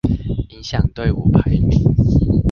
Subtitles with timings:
[0.49, 1.79] 影響隊伍排名